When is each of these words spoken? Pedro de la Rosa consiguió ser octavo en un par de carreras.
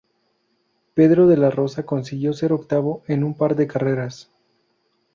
Pedro 0.95 1.27
de 1.27 1.37
la 1.37 1.51
Rosa 1.51 1.85
consiguió 1.85 2.33
ser 2.33 2.53
octavo 2.53 3.03
en 3.05 3.23
un 3.23 3.35
par 3.35 3.55
de 3.55 3.67
carreras. 3.67 4.31